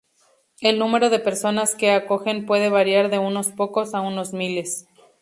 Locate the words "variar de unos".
2.69-3.49